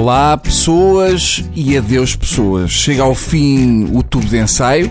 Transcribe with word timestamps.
Olá, 0.00 0.34
pessoas 0.38 1.44
e 1.54 1.76
adeus, 1.76 2.16
pessoas. 2.16 2.70
Chega 2.70 3.02
ao 3.02 3.14
fim 3.14 3.86
o 3.92 4.02
tubo 4.02 4.24
de 4.24 4.38
ensaio, 4.38 4.90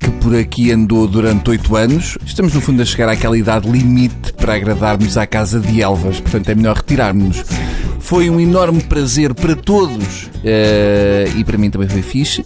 que 0.00 0.10
por 0.10 0.34
aqui 0.34 0.72
andou 0.72 1.06
durante 1.06 1.50
oito 1.50 1.76
anos. 1.76 2.18
Estamos, 2.26 2.52
no 2.52 2.60
fundo, 2.60 2.82
a 2.82 2.84
chegar 2.84 3.08
àquela 3.08 3.38
idade 3.38 3.70
limite 3.70 4.32
para 4.32 4.56
agradarmos 4.56 5.16
à 5.16 5.28
casa 5.28 5.60
de 5.60 5.80
Elvas, 5.80 6.18
portanto 6.18 6.48
é 6.48 6.56
melhor 6.56 6.74
retirarmos-nos. 6.74 7.44
Foi 8.00 8.28
um 8.28 8.40
enorme 8.40 8.82
prazer 8.82 9.32
para 9.32 9.54
todos 9.54 10.28
eh, 10.42 11.30
e 11.36 11.44
para 11.44 11.56
mim 11.56 11.70
também 11.70 11.88
foi 11.88 12.02
fixe. 12.02 12.44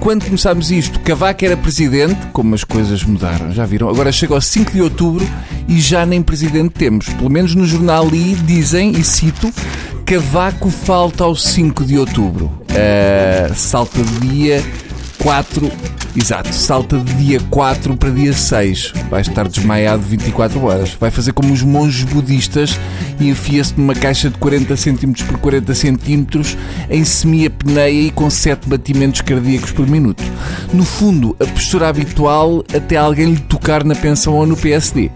Quando 0.00 0.26
começámos 0.26 0.70
isto, 0.70 1.00
Cavaco 1.00 1.46
era 1.46 1.56
presidente, 1.56 2.26
como 2.34 2.54
as 2.54 2.62
coisas 2.62 3.02
mudaram, 3.04 3.52
já 3.52 3.64
viram? 3.64 3.88
Agora 3.88 4.12
chega 4.12 4.34
ao 4.34 4.40
5 4.40 4.70
de 4.70 4.82
outubro 4.82 5.26
e 5.66 5.80
já 5.80 6.04
nem 6.04 6.20
presidente 6.20 6.74
temos. 6.74 7.08
Pelo 7.08 7.30
menos 7.30 7.54
no 7.54 7.64
jornal 7.64 8.06
ali 8.06 8.34
dizem, 8.44 8.90
e 8.90 9.02
cito, 9.02 9.50
Cavaco 10.04 10.68
falta 10.68 11.24
ao 11.24 11.34
5 11.34 11.82
de 11.82 11.98
outubro. 11.98 12.52
Uh, 12.68 13.54
salta 13.54 14.02
de 14.02 14.28
dia 14.28 14.62
4, 15.18 15.72
exato, 16.14 16.54
salta 16.54 16.98
de 16.98 17.14
dia 17.14 17.40
4 17.48 17.96
para 17.96 18.10
dia 18.10 18.34
6. 18.34 18.92
Vai 19.08 19.22
estar 19.22 19.48
desmaiado 19.48 20.02
24 20.02 20.62
horas. 20.62 20.94
Vai 21.00 21.10
fazer 21.10 21.32
como 21.32 21.54
os 21.54 21.62
monges 21.62 22.04
budistas 22.04 22.78
e 23.18 23.30
enfia-se 23.30 23.72
numa 23.78 23.94
caixa 23.94 24.28
de 24.28 24.36
40 24.36 24.76
cm 24.76 25.24
por 25.26 25.38
40 25.38 25.72
cm 25.74 26.26
em 26.90 27.02
semi-apneia 27.02 28.08
e 28.08 28.10
com 28.10 28.28
7 28.28 28.68
batimentos 28.68 29.22
cardíacos 29.22 29.72
por 29.72 29.88
minuto. 29.88 30.22
No 30.70 30.84
fundo, 30.84 31.34
a 31.40 31.46
postura 31.46 31.88
habitual 31.88 32.62
até 32.76 32.98
alguém 32.98 33.30
lhe 33.30 33.40
tocar 33.40 33.82
na 33.82 33.94
pensão 33.94 34.34
ou 34.34 34.46
no 34.46 34.56
PSD. 34.56 35.10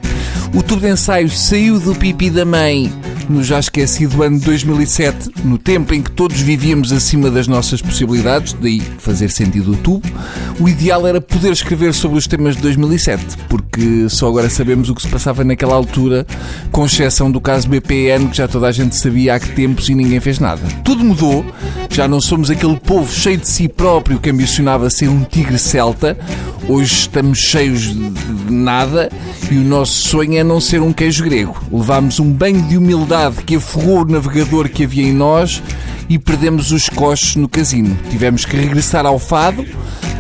O 0.55 0.63
tubo 0.63 0.81
de 0.81 0.89
ensaio 0.89 1.29
saiu 1.29 1.79
do 1.79 1.95
pipi 1.95 2.31
da 2.31 2.47
mãe 2.47 2.91
no 3.29 3.45
já 3.45 3.59
esquecido 3.59 4.23
ano 4.23 4.39
de 4.39 4.45
2007, 4.47 5.31
no 5.45 5.59
tempo 5.59 5.95
em 5.95 6.03
que 6.03 6.11
todos 6.11 6.41
vivíamos 6.41 6.93
acima 6.93 7.31
das 7.31 7.47
nossas 7.47 7.83
possibilidades, 7.83 8.55
daí 8.55 8.81
fazer 8.99 9.31
sentido 9.31 9.73
o 9.73 9.77
tubo, 9.77 10.09
o 10.59 10.69
ideal 10.69 11.07
era 11.07 11.21
poder 11.21 11.53
escrever 11.53 11.93
sobre 11.93 12.19
os 12.19 12.27
temas 12.27 12.57
de 12.57 12.63
2007, 12.63 13.25
porque 13.49 14.09
só 14.09 14.29
agora 14.29 14.49
sabemos 14.49 14.89
o 14.89 14.95
que 14.95 15.03
se 15.03 15.09
passava 15.09 15.45
naquela 15.45 15.75
altura, 15.75 16.27
com 16.73 16.87
exceção 16.87 17.31
do 17.31 17.41
caso 17.41 17.69
BPN, 17.69 18.29
que 18.29 18.37
já 18.37 18.49
toda 18.49 18.67
a 18.67 18.73
gente 18.73 18.97
sabia 18.97 19.35
há 19.35 19.41
que 19.41 19.51
tempos 19.51 19.89
e 19.89 19.95
ninguém 19.95 20.21
fez 20.21 20.39
nada. 20.39 20.63
Tudo 20.83 21.05
mudou, 21.05 21.45
já 21.91 22.09
não 22.09 22.21
somos 22.21 22.51
aquele 22.51 22.77
povo 22.77 23.13
cheio 23.13 23.37
de 23.37 23.49
si 23.49 23.69
próprio 23.69 24.19
que 24.19 24.31
ambicionava 24.31 24.89
ser 24.89 25.09
um 25.09 25.25
tigre 25.25 25.59
celta, 25.59 26.17
hoje 26.67 26.95
estamos 26.95 27.39
cheios 27.39 27.83
de 27.83 28.53
nada 28.53 29.11
e 29.51 29.57
o 29.57 29.65
nosso 29.65 30.09
sonho 30.09 30.39
é 30.39 30.45
não 30.45 30.61
ser 30.61 30.81
um 30.81 30.93
queijo 30.93 31.25
grego. 31.25 31.57
Levámos 31.71 32.21
um 32.21 32.33
banho 32.33 32.63
de 32.63 32.77
humildade 32.77 33.18
que 33.45 33.57
afogou 33.57 34.03
o 34.03 34.05
navegador 34.05 34.69
que 34.69 34.85
havia 34.85 35.05
em 35.05 35.13
nós 35.13 35.63
e 36.09 36.19
perdemos 36.19 36.73
os 36.73 36.89
coches 36.89 37.37
no 37.37 37.49
casino. 37.49 37.97
Tivemos 38.11 38.45
que 38.45 38.57
regressar 38.57 39.05
ao 39.05 39.19
fado. 39.19 39.65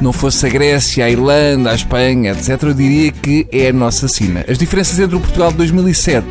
Não 0.00 0.12
fosse 0.12 0.46
a 0.46 0.48
Grécia, 0.48 1.04
a 1.04 1.10
Irlanda, 1.10 1.70
a 1.70 1.74
Espanha, 1.74 2.32
etc., 2.32 2.62
eu 2.62 2.74
diria 2.74 3.10
que 3.10 3.46
é 3.50 3.68
a 3.68 3.72
nossa 3.72 4.06
sina. 4.06 4.44
As 4.48 4.58
diferenças 4.58 4.98
entre 4.98 5.16
o 5.16 5.20
Portugal 5.20 5.50
de 5.50 5.56
2007 5.58 6.26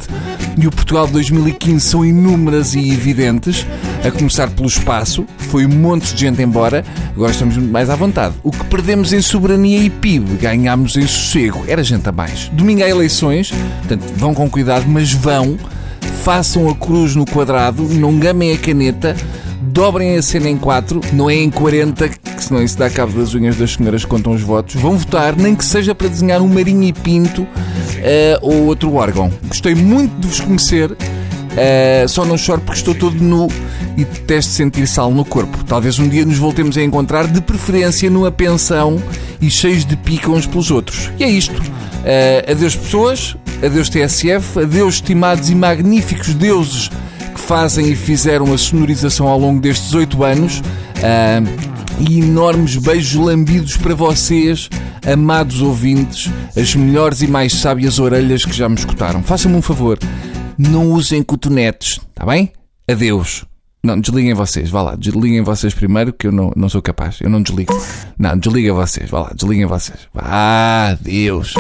e 0.58 0.66
o 0.66 0.72
Portugal 0.72 1.06
de 1.06 1.14
2015 1.14 1.86
são 1.86 2.06
inúmeras 2.06 2.74
e 2.74 2.90
evidentes, 2.90 3.66
a 4.04 4.10
começar 4.10 4.50
pelo 4.50 4.68
espaço. 4.68 5.26
Foi 5.38 5.66
um 5.66 5.70
monte 5.70 6.14
de 6.14 6.22
gente 6.22 6.42
embora, 6.42 6.84
agora 7.16 7.32
estamos 7.32 7.58
mais 7.58 7.90
à 7.90 7.96
vontade. 7.96 8.36
O 8.44 8.52
que 8.52 8.64
perdemos 8.66 9.14
em 9.14 9.22
soberania 9.22 9.80
e 9.80 9.90
PIB, 9.90 10.38
ganhámos 10.38 10.96
em 10.96 11.06
sossego. 11.06 11.64
Era 11.68 11.84
gente 11.84 12.08
a 12.08 12.12
mais. 12.12 12.50
Domingo 12.50 12.84
há 12.84 12.90
eleições, 12.90 13.52
portanto, 13.80 14.04
vão 14.16 14.34
com 14.34 14.50
cuidado, 14.50 14.86
mas 14.88 15.12
vão. 15.12 15.58
Façam 16.28 16.68
a 16.68 16.76
cruz 16.76 17.16
no 17.16 17.26
quadrado, 17.26 17.84
não 17.84 18.20
gamem 18.20 18.52
a 18.52 18.58
caneta, 18.58 19.16
dobrem 19.62 20.18
a 20.18 20.22
cena 20.22 20.50
em 20.50 20.58
4, 20.58 21.00
não 21.14 21.30
é 21.30 21.36
em 21.36 21.50
40, 21.50 22.10
que 22.10 22.44
senão 22.44 22.62
isso 22.62 22.78
dá 22.78 22.90
cabo 22.90 23.18
das 23.18 23.34
unhas 23.34 23.56
das 23.56 23.72
senhoras 23.72 24.04
que 24.04 24.10
contam 24.10 24.34
os 24.34 24.42
votos. 24.42 24.76
Vão 24.76 24.98
votar, 24.98 25.38
nem 25.38 25.56
que 25.56 25.64
seja 25.64 25.96
para 25.96 26.10
desenhar 26.10 26.42
um 26.42 26.50
marinho 26.50 26.84
e 26.84 26.92
pinto 26.92 27.44
uh, 27.44 27.48
ou 28.42 28.66
outro 28.66 28.94
órgão. 28.96 29.32
Gostei 29.48 29.74
muito 29.74 30.20
de 30.20 30.28
vos 30.28 30.42
conhecer. 30.42 30.92
Uh, 30.92 32.10
só 32.10 32.26
não 32.26 32.38
choro 32.38 32.60
porque 32.60 32.80
estou 32.80 32.94
todo 32.94 33.16
nu 33.24 33.48
e 33.96 34.04
detesto 34.04 34.52
sentir 34.52 34.86
sal 34.86 35.12
no 35.12 35.24
corpo. 35.24 35.64
Talvez 35.64 35.98
um 35.98 36.10
dia 36.10 36.26
nos 36.26 36.38
voltemos 36.38 36.78
a 36.78 36.84
encontrar, 36.84 37.26
de 37.26 37.40
preferência 37.40 38.10
numa 38.10 38.34
pensão 38.34 39.02
e 39.40 39.50
cheios 39.50 39.86
de 39.86 39.96
pica 39.96 40.30
uns 40.30 40.46
pelos 40.46 40.72
outros. 40.72 41.10
E 41.18 41.24
é 41.24 41.30
isto. 41.30 41.62
Uh, 41.62 42.52
adeus 42.52 42.76
pessoas, 42.76 43.38
adeus 43.64 43.90
TSF, 43.90 44.60
adeus 44.60 44.96
estimados 44.96 45.50
e 45.50 45.56
magníficos 45.56 46.34
deuses 46.34 46.90
fazem 47.48 47.90
e 47.90 47.96
fizeram 47.96 48.54
a 48.54 48.58
sonorização 48.58 49.26
ao 49.26 49.40
longo 49.40 49.62
destes 49.62 49.94
oito 49.94 50.22
anos. 50.24 50.60
Uh, 50.60 51.78
e 52.00 52.20
enormes 52.20 52.76
beijos 52.76 53.16
lambidos 53.16 53.78
para 53.78 53.96
vocês, 53.96 54.70
amados 55.06 55.62
ouvintes, 55.62 56.32
as 56.56 56.76
melhores 56.76 57.22
e 57.22 57.28
mais 57.28 57.54
sábias 57.54 57.98
orelhas 58.00 58.46
que 58.46 58.54
já 58.54 58.70
me 58.70 58.76
escutaram. 58.76 59.24
Façam-me 59.24 59.58
um 59.58 59.62
favor, 59.62 59.98
não 60.58 60.92
usem 60.92 61.24
cotonetes, 61.24 62.00
está 62.10 62.26
bem? 62.26 62.52
Adeus. 62.88 63.46
Não, 63.84 64.00
desliguem 64.00 64.34
vocês, 64.34 64.70
vá 64.70 64.82
lá, 64.82 64.96
desliguem 64.96 65.42
vocês 65.42 65.74
primeiro, 65.74 66.12
que 66.12 66.28
eu 66.28 66.32
não, 66.32 66.52
não 66.56 66.68
sou 66.68 66.82
capaz, 66.82 67.20
eu 67.22 67.30
não 67.30 67.42
desligo. 67.42 67.74
Não, 68.18 68.38
desliguem 68.38 68.72
vocês, 68.72 69.10
vá 69.10 69.22
lá, 69.22 69.32
desliguem 69.34 69.66
vocês. 69.66 70.00
Vá, 70.14 70.90
adeus. 70.90 71.54